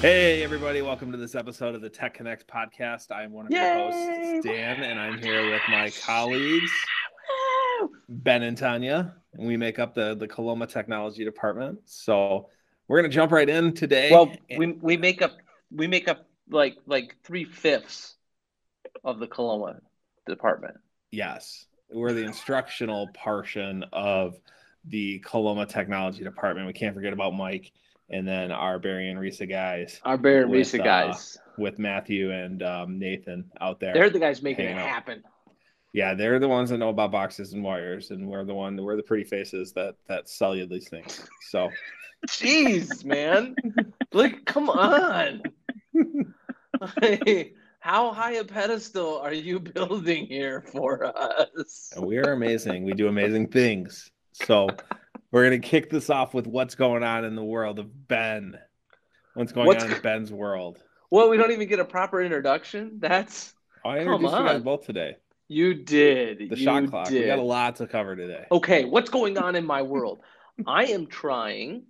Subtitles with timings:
[0.00, 3.10] Hey, everybody, welcome to this episode of the Tech Connect podcast.
[3.10, 6.70] I'm one of your hosts, Dan, and I'm here with my colleagues,
[8.08, 11.80] Ben and Tanya, and we make up the, the Coloma Technology Department.
[11.84, 12.48] So
[12.88, 14.10] we're going to jump right in today.
[14.10, 15.32] Well, we, we make up
[15.70, 18.16] we make up like like three fifths
[19.04, 19.80] of the Coloma
[20.26, 20.78] department.
[21.10, 24.40] Yes, we're the instructional portion of
[24.86, 26.66] the Coloma Technology Department.
[26.66, 27.72] We can't forget about Mike
[28.10, 30.00] and then our Berrien RESA guys.
[30.04, 31.38] Our Berrien RESA uh, guys.
[31.58, 33.92] With Matthew and um, Nathan out there.
[33.92, 35.22] They're the guys making it happen.
[35.92, 38.96] Yeah, they're the ones that know about boxes and wires, and we're the one we're
[38.96, 41.28] the pretty faces that that sell you these things.
[41.50, 41.68] So
[42.28, 43.54] Jeez, man.
[44.12, 45.42] like, come on.
[47.80, 51.92] how high a pedestal are you building here for us?
[51.98, 52.84] We are amazing.
[52.84, 54.10] We do amazing things.
[54.32, 54.68] So
[55.32, 58.58] we're gonna kick this off with what's going on in the world of Ben.
[59.34, 59.84] What's going what's...
[59.84, 60.82] on in Ben's world?
[61.10, 62.98] Well, we don't even get a proper introduction.
[63.00, 65.16] That's oh, I introduced you guys both today.
[65.48, 66.38] You did.
[66.38, 67.08] The you shot clock.
[67.08, 67.22] Did.
[67.22, 68.46] We got a lot to cover today.
[68.52, 70.20] Okay, what's going on in my world?
[70.66, 71.84] I am trying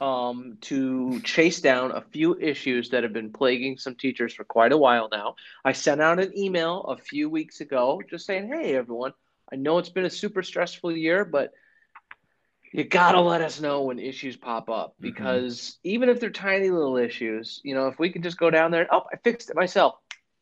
[0.00, 4.72] um, to chase down a few issues that have been plaguing some teachers for quite
[4.72, 5.36] a while now.
[5.64, 9.12] I sent out an email a few weeks ago just saying, hey, everyone,
[9.52, 11.52] I know it's been a super stressful year, but
[12.72, 15.02] you gotta let us know when issues pop up mm-hmm.
[15.02, 15.88] because mm-hmm.
[15.90, 18.88] even if they're tiny little issues, you know, if we can just go down there,
[18.90, 19.96] oh, I fixed it myself,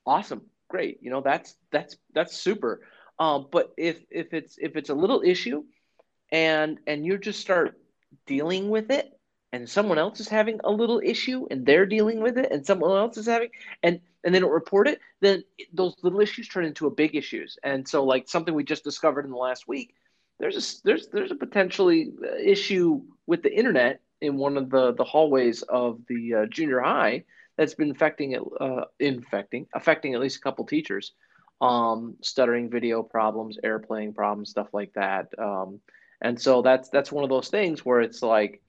[0.06, 2.82] awesome, great, you know, that's that's that's super.
[3.18, 5.64] Um, but if if it's if it's a little issue,
[6.32, 7.78] and and you just start
[8.26, 9.12] dealing with it,
[9.52, 12.96] and someone else is having a little issue, and they're dealing with it, and someone
[12.96, 13.50] else is having,
[13.82, 17.58] and and they don't report it, then those little issues turn into a big issues.
[17.64, 19.94] And so, like something we just discovered in the last week
[20.40, 24.92] there's a there's there's a potentially uh, issue with the internet in one of the
[24.94, 27.24] the hallways of the uh, junior high
[27.56, 31.12] that's been affecting it uh, infecting affecting at least a couple teachers.
[31.62, 35.28] Um, stuttering video problems airplaying problems stuff like that.
[35.38, 35.80] Um,
[36.20, 38.62] and so that's that's one of those things where it's like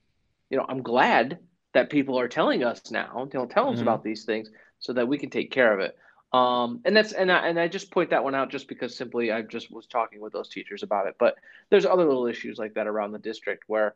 [0.49, 1.39] you know i'm glad
[1.73, 3.83] that people are telling us now know tell us mm-hmm.
[3.83, 4.49] about these things
[4.79, 5.97] so that we can take care of it
[6.33, 9.31] um, and that's and I, and I just point that one out just because simply
[9.31, 11.15] I just was talking with those teachers about it.
[11.19, 11.35] But
[11.69, 13.95] there's other little issues like that around the district where,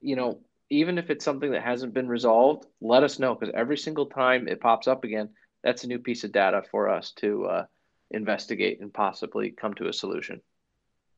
[0.00, 0.38] you know,
[0.70, 4.46] even if it's something that hasn't been resolved, let us know because every single time
[4.46, 5.30] it pops up again,
[5.62, 7.66] that's a new piece of data for us to uh,
[8.12, 10.40] investigate and possibly come to a solution.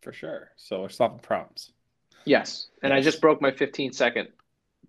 [0.00, 0.50] For sure.
[0.56, 1.72] So we're solving problems.
[2.25, 2.98] Yes, and yes.
[2.98, 4.28] I just broke my 15 second.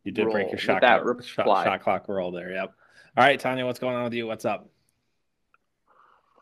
[0.06, 2.52] You did break your shot clock, shot, shot clock roll there.
[2.52, 2.74] Yep.
[3.18, 4.26] All right, Tanya, what's going on with you?
[4.26, 4.70] What's up?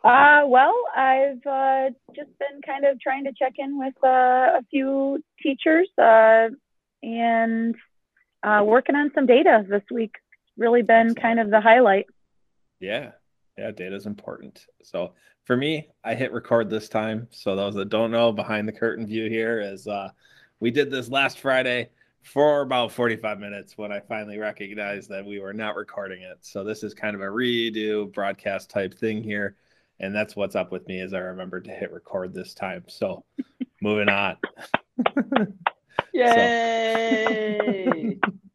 [0.03, 4.61] Uh, well, I've uh, just been kind of trying to check in with uh, a
[4.69, 6.49] few teachers uh,
[7.01, 7.75] and
[8.43, 10.15] uh, working on some data this week.
[10.57, 12.07] Really been kind of the highlight.
[12.81, 13.11] Yeah,
[13.57, 14.65] yeah, data is important.
[14.83, 15.13] So
[15.45, 17.29] for me, I hit record this time.
[17.31, 20.09] So those that don't know, behind the curtain view here is uh,
[20.59, 21.89] we did this last Friday
[22.23, 26.39] for about 45 minutes when I finally recognized that we were not recording it.
[26.41, 29.55] So this is kind of a redo broadcast type thing here
[30.03, 32.83] and that's what's up with me as I remembered to hit record this time.
[32.87, 33.23] So
[33.81, 34.35] moving on.
[36.13, 37.57] Yay!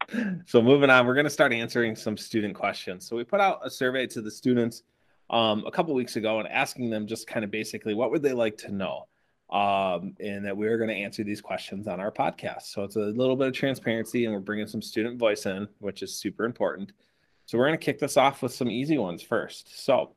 [0.09, 3.07] So, so, moving on, we're going to start answering some student questions.
[3.07, 4.83] So we put out a survey to the students
[5.29, 8.33] um, a couple weeks ago and asking them just kind of basically what would they
[8.33, 9.07] like to know,
[9.49, 12.63] um, and that we are going to answer these questions on our podcast.
[12.63, 16.03] So it's a little bit of transparency, and we're bringing some student voice in, which
[16.03, 16.91] is super important.
[17.45, 19.83] So we're going to kick this off with some easy ones first.
[19.83, 20.13] So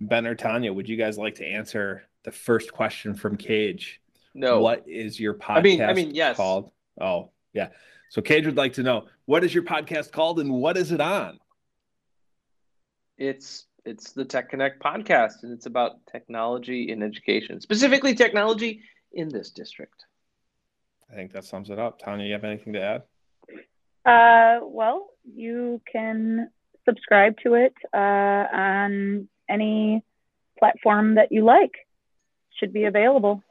[0.00, 4.00] Ben or Tanya, would you guys like to answer the first question from Cage?
[4.34, 4.60] No.
[4.60, 6.36] What is your podcast I mean, I mean, yes.
[6.36, 6.70] called?
[7.00, 7.68] Oh, yeah.
[8.08, 11.00] So Cage would like to know what is your podcast called and what is it
[11.00, 11.38] on?
[13.18, 18.82] It's it's the Tech Connect podcast and it's about technology in education, specifically technology
[19.12, 20.04] in this district.
[21.10, 21.98] I think that sums it up.
[21.98, 23.02] Tanya, you have anything to add?
[24.04, 26.50] Uh, well, you can
[26.84, 30.02] subscribe to it uh, on any
[30.58, 31.74] platform that you like
[32.58, 33.42] should be available.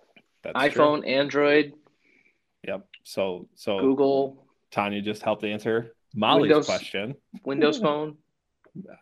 [0.44, 1.12] That's iPhone, true.
[1.12, 1.74] Android.
[2.68, 2.88] Yep.
[3.04, 4.46] So so Google.
[4.72, 7.16] Tanya just helped answer Molly's Windows, question.
[7.44, 8.18] Windows Phone.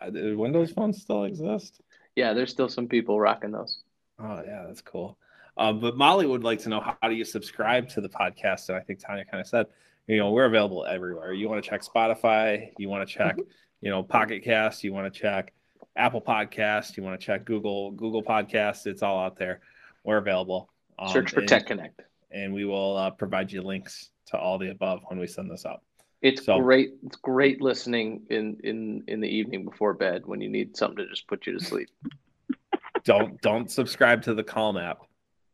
[0.02, 1.82] Uh, Windows phones still exist?
[2.16, 3.84] Yeah, there's still some people rocking those.
[4.20, 5.18] Oh yeah, that's cool.
[5.58, 8.70] Um, but Molly would like to know how, how do you subscribe to the podcast?
[8.70, 9.66] And I think Tanya kind of said,
[10.08, 11.34] you know, we're available everywhere.
[11.34, 13.50] You want to check Spotify, you want to check, mm-hmm.
[13.82, 15.54] you know, Pocket Cast, you want to check
[15.98, 19.62] Apple Podcast, you want to check Google Google Podcasts, it's all out there.
[20.04, 20.70] We're available.
[21.00, 22.02] Um, Search for and, Tech Connect,
[22.32, 25.66] and we will uh, provide you links to all the above when we send this
[25.66, 25.82] out.
[26.22, 26.92] It's So- great.
[27.06, 31.10] It's great listening in in in the evening before bed when you need something to
[31.10, 31.90] just put you to sleep.
[33.04, 35.00] Don't don't subscribe to the Calm app.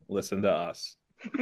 [0.07, 0.96] Listen to us.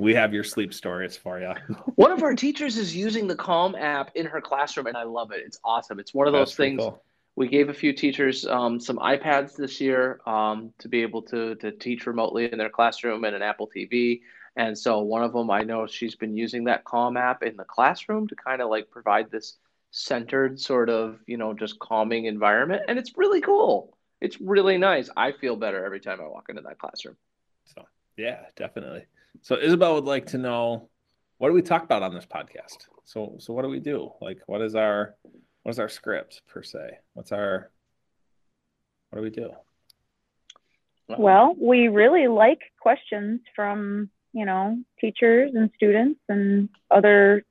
[0.00, 1.52] we have your sleep stories for you.
[1.96, 5.32] One of our teachers is using the Calm app in her classroom, and I love
[5.32, 5.42] it.
[5.44, 5.98] It's awesome.
[6.00, 6.80] It's one of those That's things.
[6.80, 7.02] cool.
[7.34, 11.54] We gave a few teachers um, some iPads this year um, to be able to
[11.56, 14.20] to teach remotely in their classroom and an Apple TV.
[14.56, 17.64] And so one of them, I know she's been using that Calm app in the
[17.64, 19.56] classroom to kind of like provide this
[19.92, 23.96] centered sort of you know just calming environment, and it's really cool.
[24.20, 25.10] It's really nice.
[25.16, 27.16] I feel better every time I walk into that classroom.
[27.64, 27.84] So
[28.16, 29.06] yeah, definitely.
[29.40, 30.90] So Isabel would like to know
[31.38, 32.86] what do we talk about on this podcast?
[33.04, 34.12] So so what do we do?
[34.20, 35.16] Like what is our
[35.62, 36.98] what is our script per se?
[37.14, 37.70] What's our
[39.10, 39.50] what do we do?
[41.08, 47.44] Well, we really like questions from, you know, teachers and students and other,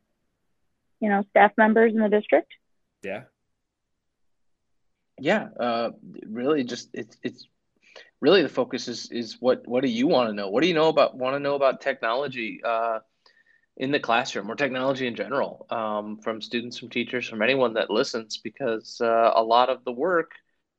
[1.00, 2.52] you know, staff members in the district.
[3.04, 3.24] Yeah.
[5.20, 5.92] yeah uh
[6.28, 7.48] really just it's it's
[8.22, 10.76] really the focus is is what what do you want to know what do you
[10.76, 13.00] know about want to know about technology uh
[13.78, 17.90] in the classroom or technology in general um, from students from teachers from anyone that
[17.90, 20.32] listens because uh, a lot of the work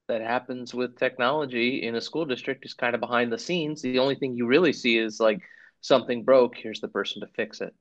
[0.08, 3.82] that happens with technology in a school district is kind of behind the scenes.
[3.82, 5.40] The only thing you really see is like
[5.80, 7.74] something broke here's the person to fix it.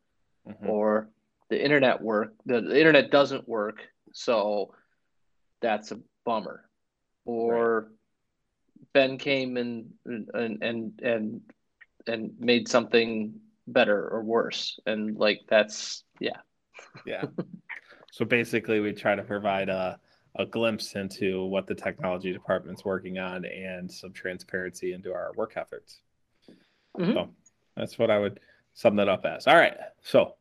[0.47, 0.67] Mhm.
[0.67, 1.09] or
[1.49, 3.81] the internet work the, the internet doesn't work
[4.13, 4.73] so
[5.61, 6.63] that's a bummer.
[7.25, 7.91] Or
[8.93, 11.41] ben came and and and and
[12.07, 13.39] and made something
[13.71, 16.37] better or worse and like that's yeah
[17.05, 17.23] Yeah.
[18.11, 19.99] so basically we try to provide a
[20.35, 25.53] a glimpse into what the technology department's working on and some transparency into our work
[25.57, 25.99] efforts.
[26.97, 27.13] Mhm.
[27.13, 27.29] So
[27.75, 28.39] that's what I would
[28.73, 29.45] sum that up as.
[29.47, 29.75] All right.
[30.01, 30.35] So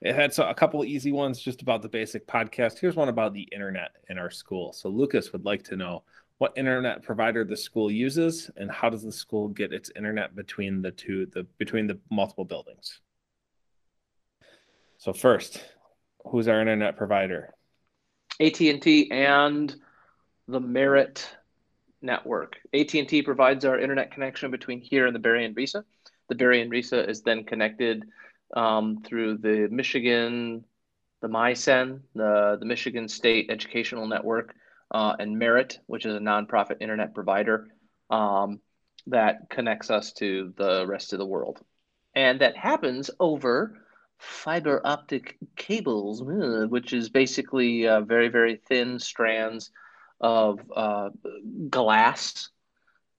[0.00, 2.78] it had so- a couple of easy ones just about the basic podcast.
[2.78, 4.72] Here's one about the internet in our school.
[4.72, 6.04] So Lucas would like to know
[6.38, 10.82] what internet provider the school uses and how does the school get its internet between
[10.82, 13.00] the two the between the multiple buildings.
[14.98, 15.62] So first,
[16.26, 17.54] who's our internet provider?
[18.40, 19.74] AT&T and
[20.48, 21.28] the Merit
[22.02, 22.56] network.
[22.72, 25.84] AT&T provides our internet connection between here and the Berrien RESA.
[26.28, 28.04] The Berrien RESA is then connected
[28.54, 30.64] um, through the Michigan,
[31.22, 34.54] the MiSEN, the, the Michigan State Educational Network,
[34.94, 37.66] uh, and Merit, which is a nonprofit internet provider
[38.10, 38.60] um,
[39.08, 41.60] that connects us to the rest of the world.
[42.14, 43.76] And that happens over
[44.18, 49.72] fiber optic cables, uh, which is basically uh, very, very thin strands
[50.20, 51.10] of uh,
[51.68, 52.50] glass.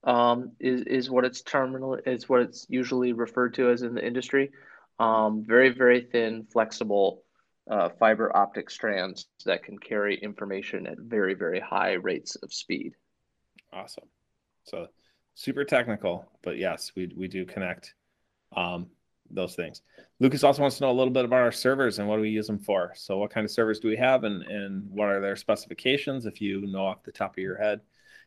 [0.02, 4.06] Um, is is what it's terminal is what it's usually referred to as in the
[4.06, 4.52] industry.
[4.98, 7.22] Um, very, very thin, flexible
[7.70, 12.92] uh, fiber optic strands that can carry information at very, very high rates of speed.
[13.72, 14.08] Awesome.
[14.64, 14.88] So
[15.34, 17.94] super technical, but yes, we we do connect
[18.56, 18.86] um,
[19.30, 19.82] those things.
[20.20, 22.30] Lucas also wants to know a little bit about our servers and what do we
[22.30, 22.92] use them for.
[22.96, 26.40] So what kind of servers do we have and and what are their specifications if
[26.40, 27.80] you know off the top of your head.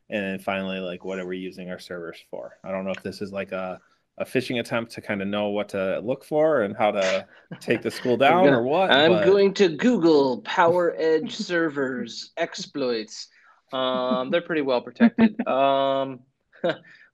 [0.09, 2.57] And finally, like what are we using our servers for?
[2.63, 3.79] I don't know if this is like a
[4.19, 7.25] a fishing attempt to kind of know what to look for and how to
[7.59, 8.91] take the school down gonna- or what.
[8.91, 13.27] I'm but- going to Google PowerEdge servers exploits.
[13.71, 15.35] Um, they're pretty well protected.
[15.47, 16.19] Um,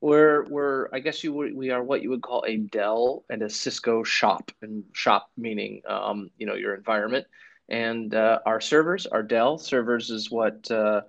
[0.01, 3.43] we're we're I guess you would we are what you would call a Dell and
[3.43, 7.27] a Cisco shop, and shop meaning um, you know your environment.
[7.69, 11.01] And uh, our servers, our Dell servers, is what uh,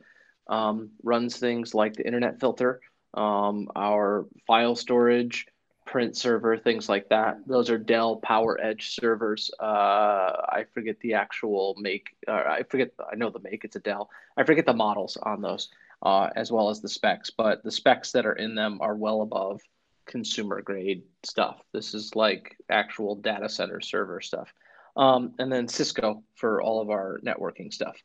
[0.49, 2.81] um, runs things like the internet filter,
[3.15, 5.47] um, our file storage,
[5.87, 7.38] print server, things like that.
[7.47, 9.50] Those are Dell PowerEdge servers.
[9.59, 12.09] Uh, I forget the actual make.
[12.28, 12.90] Uh, I forget.
[13.11, 13.64] I know the make.
[13.64, 14.11] It's a Dell.
[14.37, 15.69] I forget the models on those,
[16.02, 17.31] uh, as well as the specs.
[17.31, 19.62] But the specs that are in them are well above
[20.07, 21.61] consumer grade stuff.
[21.73, 24.52] This is like actual data center server stuff.
[24.97, 27.97] Um, and then Cisco for all of our networking stuff.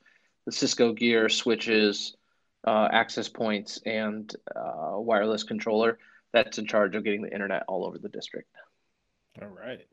[0.46, 2.16] The Cisco gear switches,
[2.66, 5.98] uh, access points, and uh, wireless controller
[6.34, 8.50] that's in charge of getting the internet all over the district.
[9.42, 9.86] All right.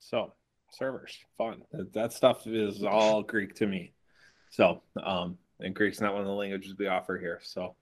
[0.00, 0.32] So
[0.70, 1.62] servers, fun.
[1.72, 3.92] That, that stuff is all Greek to me.
[4.50, 7.40] So, um, and Greek's not one of the languages we offer here.
[7.42, 7.74] So,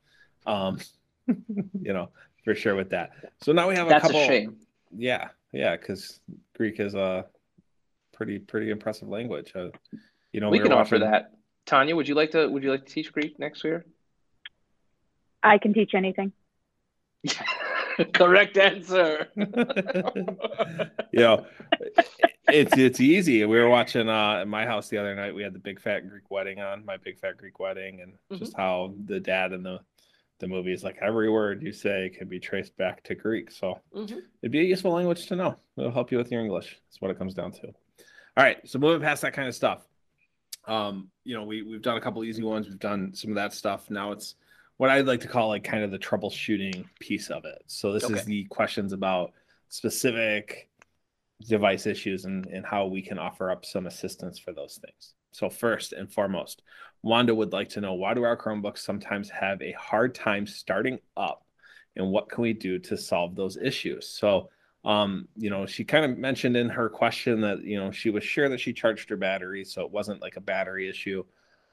[0.47, 0.79] um,
[1.27, 2.09] you know,
[2.45, 3.11] for sure with that.
[3.43, 4.21] So now we have a That's couple.
[4.23, 4.57] a shame.
[4.97, 6.21] Yeah, yeah, because
[6.57, 7.27] Greek is a
[8.13, 9.53] pretty pretty impressive language.
[9.55, 9.69] Uh,
[10.33, 11.33] you know, we we can were offer watching- that.
[11.67, 12.47] Tanya, would you like to?
[12.49, 13.85] Would you like to teach Greek next year?
[15.43, 16.33] I can teach anything.
[18.14, 19.28] Correct answer.
[19.37, 21.47] you know,
[22.49, 23.45] it's it's easy.
[23.45, 25.35] We were watching uh at my house the other night.
[25.35, 28.37] We had the Big Fat Greek Wedding on, my Big Fat Greek Wedding, and mm-hmm.
[28.37, 29.80] just how the dad in the
[30.38, 33.50] the movie is like every word you say can be traced back to Greek.
[33.50, 34.18] So mm-hmm.
[34.42, 35.56] it'd be a useful language to know.
[35.78, 36.78] It'll help you with your English.
[36.88, 37.68] That's what it comes down to.
[37.68, 39.87] All right, so moving past that kind of stuff.
[40.66, 42.68] Um, you know, we we've done a couple easy ones.
[42.68, 43.88] We've done some of that stuff.
[43.88, 44.35] Now it's
[44.76, 47.62] what I'd like to call like kind of the troubleshooting piece of it.
[47.66, 48.14] So this okay.
[48.14, 49.33] is the questions about
[49.68, 50.68] specific
[51.47, 55.14] device issues and, and how we can offer up some assistance for those things.
[55.33, 56.62] So first and foremost,
[57.02, 60.99] Wanda would like to know why do our Chromebooks sometimes have a hard time starting
[61.16, 61.45] up
[61.95, 64.09] and what can we do to solve those issues?
[64.09, 64.50] So
[64.87, 68.23] um, you know, she kind of mentioned in her question that, you know, she was
[68.23, 71.25] sure that she charged her battery, so it wasn't like a battery issue.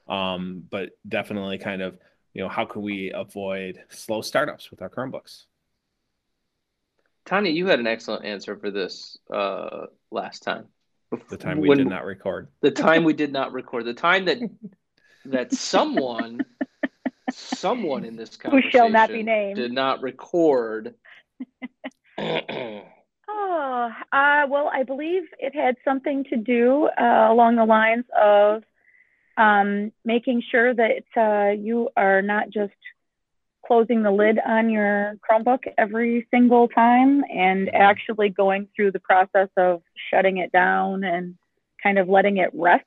[0.08, 1.96] Um, but definitely kind of
[2.34, 5.44] you know, how can we avoid slow startups with our Chromebooks?
[7.24, 10.66] Tanya, you had an excellent answer for this uh, last time.
[11.30, 12.48] The time we when, did not record.
[12.60, 13.84] The time we did not record.
[13.84, 14.38] The time that
[15.26, 16.40] that someone,
[17.30, 20.94] someone in this conversation who shall not be named did not record.
[22.18, 22.82] oh,
[24.12, 28.64] uh, well, I believe it had something to do uh, along the lines of
[29.36, 32.72] um, making sure that uh, you are not just
[33.66, 37.76] closing the lid on your Chromebook every single time and mm-hmm.
[37.76, 41.36] actually going through the process of shutting it down and
[41.82, 42.84] kind of letting it rest.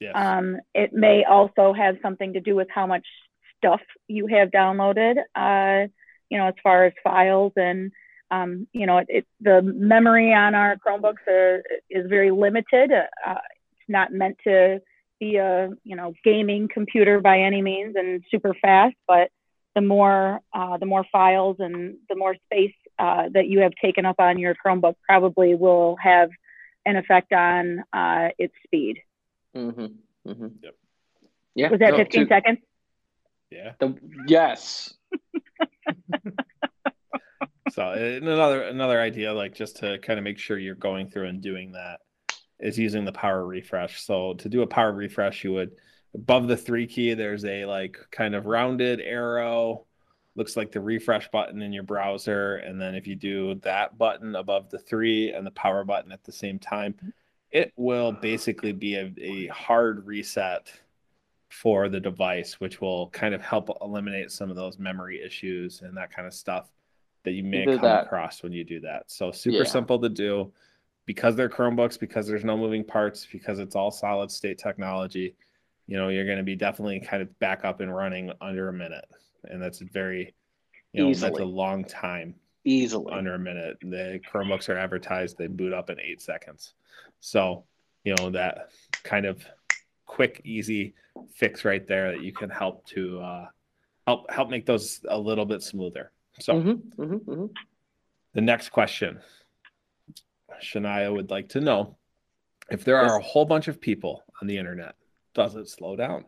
[0.00, 0.12] Yes.
[0.14, 3.06] Um, it may also have something to do with how much
[3.58, 5.86] stuff you have downloaded, uh,
[6.28, 7.92] you know, as far as files and,
[8.30, 12.90] um, you know, it, it, the memory on our Chromebooks are, is very limited.
[12.90, 13.34] Uh,
[13.72, 14.80] it's not meant to
[15.22, 19.30] be a you know gaming computer by any means and super fast, but
[19.74, 24.04] the more uh, the more files and the more space uh, that you have taken
[24.04, 26.30] up on your Chromebook probably will have
[26.84, 28.98] an effect on uh, its speed.
[29.56, 29.86] Mm-hmm.
[30.28, 30.46] Mm-hmm.
[30.62, 30.74] Yep.
[31.54, 31.70] Yeah.
[31.70, 32.58] Was that no, 15 seconds?
[33.50, 33.72] Yeah.
[33.78, 33.94] The,
[34.26, 34.94] yes.
[37.70, 41.40] so another another idea, like just to kind of make sure you're going through and
[41.40, 42.00] doing that
[42.62, 44.00] is using the power refresh.
[44.00, 45.72] So to do a power refresh, you would
[46.14, 49.84] above the three key, there's a like kind of rounded arrow,
[50.36, 52.56] looks like the refresh button in your browser.
[52.56, 56.24] And then if you do that button above the three and the power button at
[56.24, 56.94] the same time,
[57.50, 60.72] it will basically be a, a hard reset
[61.50, 65.94] for the device, which will kind of help eliminate some of those memory issues and
[65.96, 66.70] that kind of stuff
[67.24, 68.06] that you may come that.
[68.06, 69.10] across when you do that.
[69.10, 69.64] So super yeah.
[69.64, 70.50] simple to do
[71.06, 75.34] because they're Chromebooks, because there's no moving parts, because it's all solid state technology,
[75.86, 78.72] you know, you're going to be definitely kind of back up and running under a
[78.72, 79.04] minute.
[79.44, 80.34] And that's very,
[80.92, 81.30] you know, Easily.
[81.30, 82.34] that's a long time.
[82.64, 83.12] Easily.
[83.12, 83.78] Under a minute.
[83.82, 86.74] The Chromebooks are advertised, they boot up in eight seconds.
[87.20, 87.64] So,
[88.04, 88.70] you know, that
[89.02, 89.44] kind of
[90.06, 90.94] quick, easy
[91.34, 93.46] fix right there that you can help to uh,
[94.06, 96.12] help help make those a little bit smoother.
[96.38, 97.46] So, mm-hmm, mm-hmm, mm-hmm.
[98.34, 99.20] the next question
[100.60, 101.96] Shania would like to know
[102.70, 104.94] if there are a whole bunch of people on the internet,
[105.34, 106.24] does it slow down?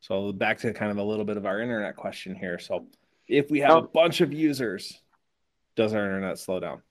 [0.00, 2.58] So back to kind of a little bit of our internet question here.
[2.58, 2.86] So
[3.28, 5.00] if we have a bunch of users,
[5.74, 6.82] does our internet slow down?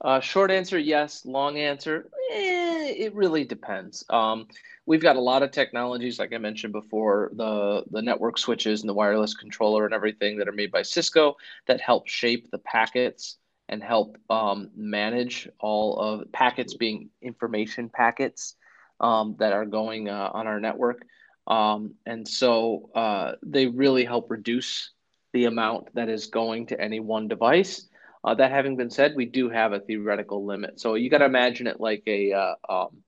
[0.00, 1.24] Uh, short answer, yes.
[1.24, 4.04] Long answer, eh, it really depends.
[4.10, 4.46] Um,
[4.84, 8.90] we've got a lot of technologies, like I mentioned before, the the network switches and
[8.90, 13.38] the wireless controller and everything that are made by Cisco that help shape the packets
[13.68, 18.54] and help um, manage all of packets being information packets
[19.00, 21.04] um, that are going uh, on our network.
[21.46, 24.90] Um, and so uh, they really help reduce
[25.32, 27.88] the amount that is going to any one device.
[28.24, 30.80] Uh, that having been said, we do have a theoretical limit.
[30.80, 33.02] So you got to imagine it like a uh, um,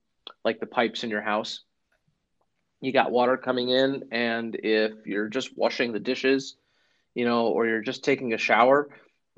[0.45, 1.63] like the pipes in your house.
[2.81, 6.57] You got water coming in, and if you're just washing the dishes,
[7.15, 8.89] you know, or you're just taking a shower,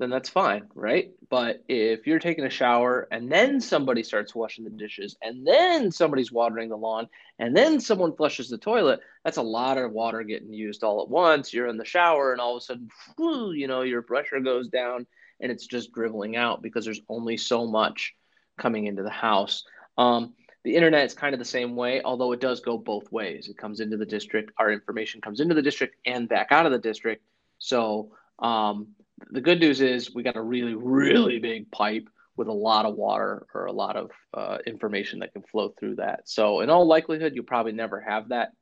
[0.01, 1.11] then that's fine, right?
[1.29, 5.91] But if you're taking a shower and then somebody starts washing the dishes and then
[5.91, 10.23] somebody's watering the lawn and then someone flushes the toilet, that's a lot of water
[10.23, 11.53] getting used all at once.
[11.53, 14.69] You're in the shower and all of a sudden, whoo, you know, your pressure goes
[14.69, 15.05] down
[15.39, 18.15] and it's just dribbling out because there's only so much
[18.57, 19.63] coming into the house.
[19.99, 23.49] Um, the internet is kind of the same way, although it does go both ways.
[23.49, 26.71] It comes into the district, our information comes into the district and back out of
[26.71, 27.23] the district.
[27.59, 28.95] So, um,
[29.29, 32.95] the good news is we got a really, really big pipe with a lot of
[32.95, 36.21] water or a lot of uh, information that can flow through that.
[36.25, 38.53] So, in all likelihood, you'll probably never have that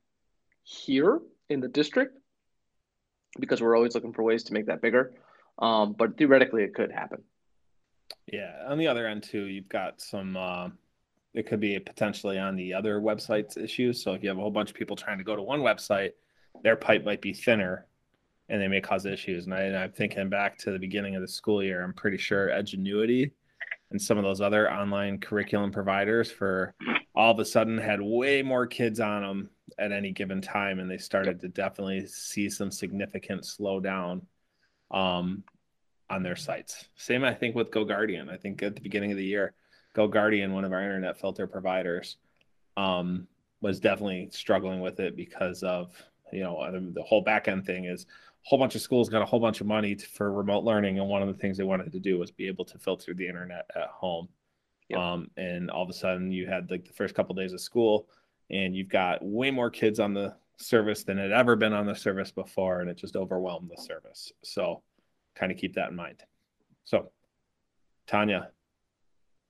[0.63, 2.18] here in the district
[3.39, 5.13] because we're always looking for ways to make that bigger.
[5.58, 7.24] Um, but theoretically, it could happen.
[8.32, 8.54] Yeah.
[8.68, 10.38] On the other end too, you've got some.
[10.38, 10.70] Uh,
[11.34, 14.04] it could be potentially on the other websites issues.
[14.04, 16.13] So if you have a whole bunch of people trying to go to one website,
[16.63, 17.86] their pipe might be thinner,
[18.50, 19.46] and they may cause issues.
[19.46, 21.84] And, I, I'm thinking back to the beginning of the school year.
[21.84, 23.32] I'm pretty sure Edgenuity
[23.91, 26.74] and some of those other online curriculum providers for
[27.15, 30.89] all of a sudden had way more kids on them at any given time and
[30.89, 34.22] they started to definitely see some significant slowdown
[34.91, 35.44] um,
[36.10, 38.29] on their sites same i think with GoGuardian.
[38.29, 39.53] i think at the beginning of the year
[39.96, 42.18] GoGuardian, one of our internet filter providers
[42.77, 43.27] um,
[43.62, 45.91] was definitely struggling with it because of
[46.31, 48.05] you know the whole back end thing is
[48.45, 51.00] a whole bunch of schools got a whole bunch of money to, for remote learning,
[51.00, 53.27] and one of the things they wanted to do was be able to filter the
[53.27, 54.29] internet at home.
[54.89, 55.00] Yep.
[55.00, 57.62] Um, and all of a sudden, you had like the first couple of days of
[57.62, 58.07] school,
[58.50, 61.95] and you've got way more kids on the service than had ever been on the
[61.95, 64.31] service before, and it just overwhelmed the service.
[64.43, 64.81] So,
[65.36, 66.24] kind of keep that in mind.
[66.86, 67.12] So,
[68.07, 68.50] Tanya,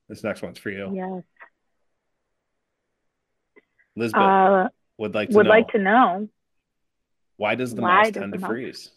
[0.10, 0.92] this next one's for you.
[0.94, 1.24] Yes.
[3.96, 5.50] Lisbeth uh, would like to would know.
[5.50, 6.30] like to know
[7.40, 8.50] why does the Why mouse tend to mouse...
[8.50, 8.90] freeze?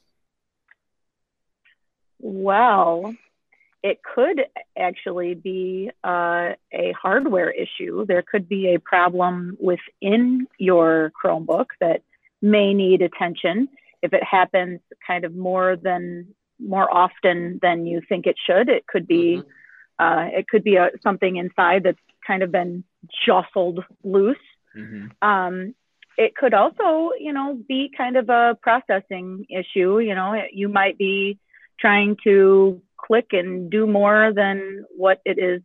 [2.19, 3.15] Well,
[3.85, 4.47] it could
[4.77, 8.05] actually be uh, a hardware issue.
[8.05, 12.03] There could be a problem within your Chromebook that
[12.41, 13.69] may need attention.
[14.03, 18.89] If it happens kind of more than more often than you think it should, it
[18.89, 20.05] could be mm-hmm.
[20.05, 22.83] uh, it could be a, something inside that's kind of been
[23.25, 24.37] jostled loose.
[24.77, 25.29] Mm-hmm.
[25.29, 25.77] Um,
[26.19, 29.99] it could also, you know, be kind of a processing issue.
[30.01, 31.39] You know, you might be
[31.81, 35.63] trying to click and do more than what it is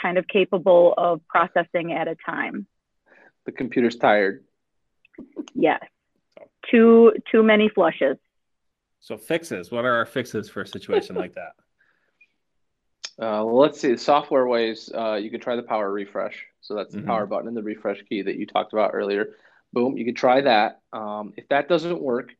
[0.00, 2.66] kind of capable of processing at a time.
[3.46, 4.44] The computer's tired.
[5.54, 5.82] Yes.
[6.70, 8.16] Too too many flushes.
[9.00, 9.70] So fixes.
[9.70, 11.52] What are our fixes for a situation like that?
[13.18, 13.94] Uh, well, let's see.
[13.98, 16.46] Software ways, uh, you could try the power refresh.
[16.62, 17.08] So that's the mm-hmm.
[17.08, 19.34] power button and the refresh key that you talked about earlier.
[19.72, 20.80] Boom, you can try that.
[20.92, 22.30] Um, if that doesn't work,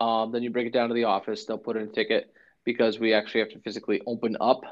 [0.00, 1.44] um, then you bring it down to the office.
[1.44, 2.32] They'll put in a ticket
[2.64, 4.62] because we actually have to physically open up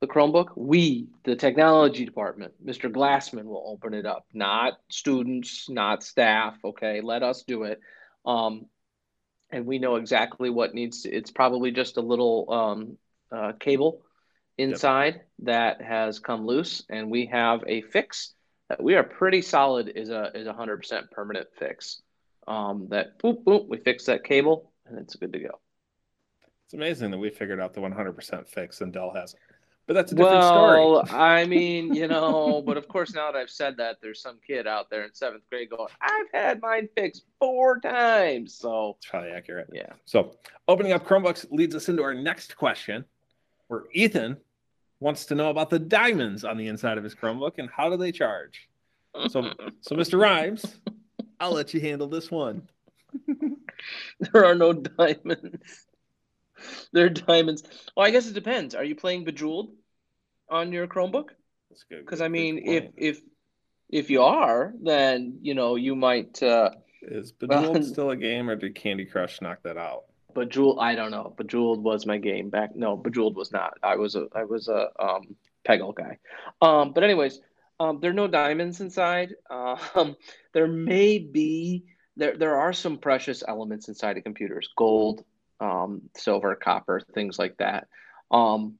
[0.00, 0.50] the Chromebook.
[0.56, 2.90] We, the technology department, Mr.
[2.90, 6.56] Glassman will open it up, not students, not staff.
[6.64, 7.80] Okay, let us do it.
[8.24, 8.66] Um,
[9.50, 12.98] and we know exactly what needs to, it's probably just a little um,
[13.32, 14.02] uh, cable
[14.56, 15.26] inside yep.
[15.40, 18.34] that has come loose, and we have a fix
[18.78, 22.02] we are pretty solid is a is a hundred percent permanent fix.
[22.46, 25.60] Um, that boop boop, we fix that cable and it's good to go.
[26.64, 29.40] It's amazing that we figured out the 100% fix and Dell hasn't.
[29.86, 30.78] But that's a different story.
[30.78, 31.20] well, story.
[31.20, 34.68] I mean, you know, but of course, now that I've said that, there's some kid
[34.68, 38.54] out there in seventh grade going, I've had mine fixed four times.
[38.54, 39.68] So it's probably accurate.
[39.72, 39.92] Yeah.
[40.04, 40.36] So
[40.68, 43.04] opening up Chromebooks leads us into our next question,
[43.66, 44.36] where Ethan
[45.00, 47.96] wants to know about the diamonds on the inside of his Chromebook and how do
[47.96, 48.68] they charge.
[49.28, 50.20] So, so Mr.
[50.20, 50.64] Rhymes,
[51.40, 52.68] I'll let you handle this one.
[54.20, 55.86] there are no diamonds.
[56.92, 57.62] There are diamonds.
[57.96, 58.74] Well, I guess it depends.
[58.74, 59.72] Are you playing Bejeweled
[60.50, 61.30] on your Chromebook?
[61.70, 62.00] That's good.
[62.00, 63.20] Because I mean, if if
[63.88, 66.42] if you are, then you know you might.
[66.42, 70.04] Uh, Is Bejeweled still a game, or did Candy Crush knock that out?
[70.34, 71.34] Bejeweled, I don't know.
[71.36, 72.74] Bejeweled was my game back.
[72.74, 73.74] No, Bejeweled was not.
[73.82, 76.18] I was a I was a um Peggle guy.
[76.62, 77.40] Um, but anyways,
[77.78, 79.34] um, there are no diamonds inside.
[79.94, 80.16] Um,
[80.52, 81.84] there may be
[82.16, 85.24] there there are some precious elements inside of computers: gold,
[85.60, 87.88] um, silver, copper, things like that.
[88.30, 88.78] Um,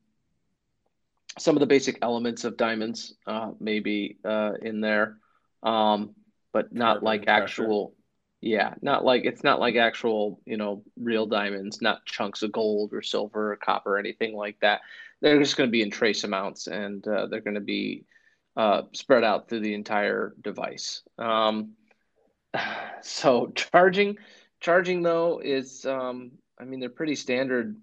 [1.38, 5.16] some of the basic elements of diamonds uh, may be uh, in there,
[5.62, 6.14] um,
[6.52, 7.94] but not like actual
[8.40, 12.92] yeah, not like it's not like actual, you know, real diamonds, not chunks of gold
[12.94, 14.80] or silver or copper or anything like that.
[15.20, 18.06] They're just going to be in trace amounts and uh, they're going to be
[18.56, 21.02] uh, spread out through the entire device.
[21.18, 21.72] Um,
[23.02, 24.16] so charging,
[24.60, 27.76] charging though is, um, I mean, they're pretty standard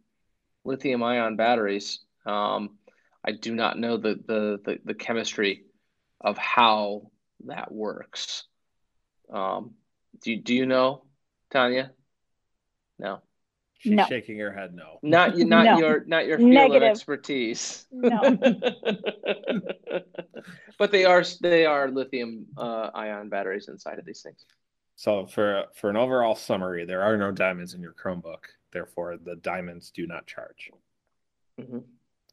[0.65, 1.99] lithium ion batteries.
[2.25, 2.77] Um,
[3.23, 5.65] I do not know the, the, the, the chemistry
[6.19, 7.11] of how
[7.45, 8.45] that works.
[9.31, 9.75] Um,
[10.21, 11.03] do you, do you know,
[11.51, 11.91] Tanya?
[12.99, 13.21] No.
[13.79, 14.05] She's no.
[14.05, 14.97] shaking her head no.
[15.03, 15.77] Not not no.
[15.77, 16.81] your not your field Negative.
[16.81, 17.85] of expertise.
[17.91, 18.19] No.
[20.79, 24.45] but they are they are lithium uh, ion batteries inside of these things.
[24.95, 28.45] So for for an overall summary, there are no diamonds in your Chromebook.
[28.71, 30.71] Therefore, the diamonds do not charge.
[31.61, 31.79] Mm-hmm.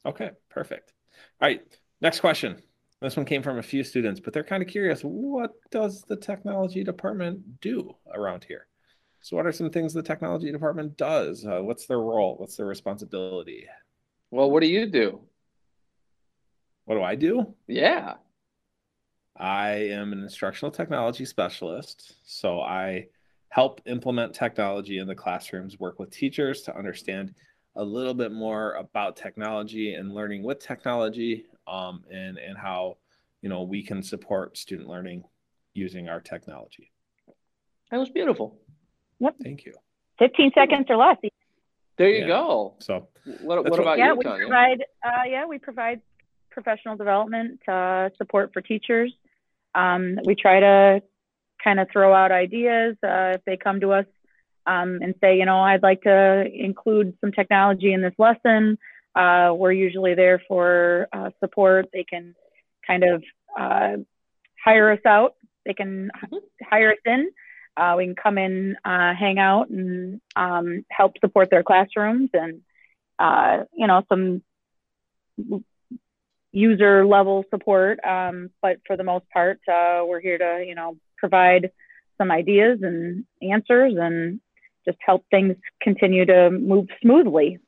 [0.06, 0.94] Okay, perfect.
[1.40, 1.62] All right,
[2.00, 2.62] next question.
[3.04, 5.02] This one came from a few students, but they're kind of curious.
[5.02, 8.66] What does the technology department do around here?
[9.20, 11.44] So, what are some things the technology department does?
[11.44, 12.36] Uh, what's their role?
[12.38, 13.66] What's their responsibility?
[14.30, 15.20] Well, what do you do?
[16.86, 17.54] What do I do?
[17.66, 18.14] Yeah.
[19.36, 22.14] I am an instructional technology specialist.
[22.24, 23.08] So, I
[23.50, 27.34] help implement technology in the classrooms, work with teachers to understand
[27.76, 32.96] a little bit more about technology and learning with technology um, and, and how
[33.42, 35.24] you know we can support student learning
[35.74, 36.90] using our technology.
[37.90, 38.58] That was beautiful.
[39.20, 39.36] Yep.
[39.42, 39.74] Thank you.
[40.18, 41.16] 15 seconds or less.
[41.96, 42.26] There you Yeah.
[42.26, 42.74] go.
[42.80, 44.46] So What, That's what what- about yeah, you, we Tanya?
[44.46, 44.84] provide.
[45.04, 46.00] Uh, yeah, we provide
[46.50, 49.12] professional development uh, support for teachers.
[49.74, 51.02] Um, we try to
[51.62, 54.06] kind of throw out ideas uh, if they come to us
[54.66, 58.78] um, and say, you know, I'd like to include some technology in this lesson.
[59.14, 61.88] Uh, we're usually there for uh, support.
[61.92, 62.34] They can
[62.86, 63.22] kind of
[63.58, 63.96] uh,
[64.62, 65.34] hire us out.
[65.64, 66.40] They can Mhm.
[66.62, 67.30] hire us in.
[67.76, 72.62] Uh, we can come in, uh, hang out, and um, help support their classrooms, and
[73.18, 74.42] uh, you know some
[76.52, 77.98] user level support.
[78.04, 81.70] Um, but for the most part, uh, we're here to you know provide
[82.18, 84.40] some ideas and answers, and
[84.84, 87.58] just help things continue to move smoothly.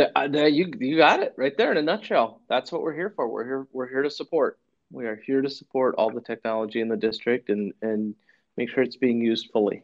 [0.00, 2.40] Uh, you you got it right there in a nutshell.
[2.48, 3.28] That's what we're here for.
[3.28, 4.58] We're here we're here to support.
[4.90, 8.14] We are here to support all the technology in the district and and
[8.56, 9.82] make sure it's being used fully.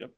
[0.00, 0.10] Yep.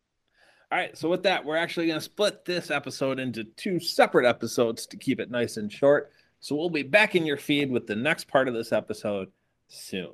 [0.73, 4.27] All right, so with that, we're actually going to split this episode into two separate
[4.27, 6.13] episodes to keep it nice and short.
[6.41, 9.29] So we'll be back in your feed with the next part of this episode
[9.69, 10.13] soon.